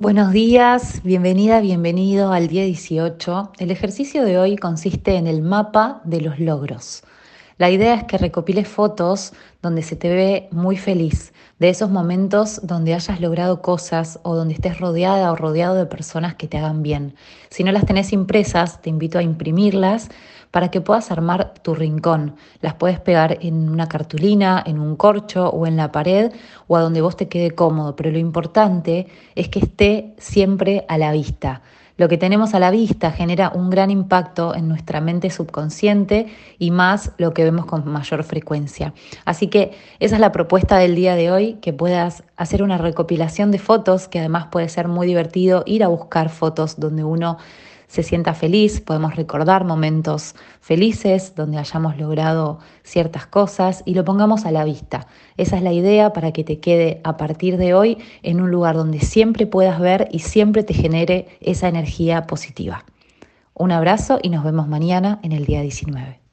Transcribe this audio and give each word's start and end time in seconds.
Buenos 0.00 0.32
días, 0.32 1.02
bienvenida, 1.04 1.60
bienvenido 1.60 2.32
al 2.32 2.48
día 2.48 2.64
18. 2.64 3.52
El 3.58 3.70
ejercicio 3.70 4.24
de 4.24 4.38
hoy 4.38 4.56
consiste 4.56 5.14
en 5.14 5.28
el 5.28 5.40
mapa 5.40 6.00
de 6.04 6.20
los 6.20 6.40
logros. 6.40 7.04
La 7.56 7.70
idea 7.70 7.94
es 7.94 8.04
que 8.04 8.18
recopiles 8.18 8.66
fotos 8.66 9.32
donde 9.62 9.82
se 9.82 9.94
te 9.94 10.12
ve 10.12 10.48
muy 10.50 10.76
feliz, 10.76 11.32
de 11.60 11.68
esos 11.68 11.88
momentos 11.88 12.60
donde 12.64 12.94
hayas 12.94 13.20
logrado 13.20 13.62
cosas 13.62 14.18
o 14.24 14.34
donde 14.34 14.54
estés 14.54 14.80
rodeada 14.80 15.30
o 15.30 15.36
rodeado 15.36 15.76
de 15.76 15.86
personas 15.86 16.34
que 16.34 16.48
te 16.48 16.58
hagan 16.58 16.82
bien. 16.82 17.14
Si 17.50 17.62
no 17.62 17.70
las 17.70 17.86
tenés 17.86 18.12
impresas, 18.12 18.82
te 18.82 18.90
invito 18.90 19.18
a 19.18 19.22
imprimirlas 19.22 20.08
para 20.50 20.72
que 20.72 20.80
puedas 20.80 21.12
armar 21.12 21.54
tu 21.62 21.76
rincón. 21.76 22.34
Las 22.60 22.74
puedes 22.74 22.98
pegar 22.98 23.38
en 23.40 23.68
una 23.68 23.88
cartulina, 23.88 24.60
en 24.66 24.80
un 24.80 24.96
corcho 24.96 25.48
o 25.48 25.64
en 25.68 25.76
la 25.76 25.92
pared 25.92 26.32
o 26.66 26.76
a 26.76 26.80
donde 26.80 27.02
vos 27.02 27.16
te 27.16 27.28
quede 27.28 27.52
cómodo, 27.52 27.94
pero 27.94 28.10
lo 28.10 28.18
importante 28.18 29.06
es 29.36 29.48
que 29.48 29.60
esté 29.60 30.14
siempre 30.18 30.84
a 30.88 30.98
la 30.98 31.12
vista. 31.12 31.62
Lo 31.96 32.08
que 32.08 32.18
tenemos 32.18 32.54
a 32.54 32.58
la 32.58 32.72
vista 32.72 33.12
genera 33.12 33.52
un 33.54 33.70
gran 33.70 33.90
impacto 33.90 34.54
en 34.54 34.68
nuestra 34.68 35.00
mente 35.00 35.30
subconsciente 35.30 36.26
y 36.58 36.72
más 36.72 37.12
lo 37.18 37.32
que 37.32 37.44
vemos 37.44 37.66
con 37.66 37.86
mayor 37.86 38.24
frecuencia. 38.24 38.94
Así 39.24 39.46
que 39.46 39.72
esa 40.00 40.16
es 40.16 40.20
la 40.20 40.32
propuesta 40.32 40.76
del 40.78 40.96
día 40.96 41.14
de 41.14 41.30
hoy, 41.30 41.54
que 41.62 41.72
puedas 41.72 42.24
hacer 42.36 42.64
una 42.64 42.78
recopilación 42.78 43.52
de 43.52 43.60
fotos, 43.60 44.08
que 44.08 44.18
además 44.18 44.46
puede 44.50 44.68
ser 44.68 44.88
muy 44.88 45.06
divertido 45.06 45.62
ir 45.66 45.84
a 45.84 45.88
buscar 45.88 46.30
fotos 46.30 46.80
donde 46.80 47.04
uno 47.04 47.38
se 47.94 48.02
sienta 48.02 48.34
feliz, 48.34 48.80
podemos 48.80 49.14
recordar 49.14 49.62
momentos 49.62 50.34
felices 50.60 51.36
donde 51.36 51.58
hayamos 51.58 51.96
logrado 51.96 52.58
ciertas 52.82 53.28
cosas 53.28 53.84
y 53.86 53.94
lo 53.94 54.04
pongamos 54.04 54.46
a 54.46 54.50
la 54.50 54.64
vista. 54.64 55.06
Esa 55.36 55.58
es 55.58 55.62
la 55.62 55.72
idea 55.72 56.12
para 56.12 56.32
que 56.32 56.42
te 56.42 56.58
quede 56.58 57.00
a 57.04 57.16
partir 57.16 57.56
de 57.56 57.72
hoy 57.72 57.98
en 58.24 58.40
un 58.40 58.50
lugar 58.50 58.74
donde 58.74 58.98
siempre 58.98 59.46
puedas 59.46 59.78
ver 59.78 60.08
y 60.10 60.18
siempre 60.18 60.64
te 60.64 60.74
genere 60.74 61.28
esa 61.40 61.68
energía 61.68 62.26
positiva. 62.26 62.84
Un 63.54 63.70
abrazo 63.70 64.18
y 64.20 64.28
nos 64.28 64.42
vemos 64.42 64.66
mañana 64.66 65.20
en 65.22 65.30
el 65.30 65.46
día 65.46 65.62
19. 65.62 66.23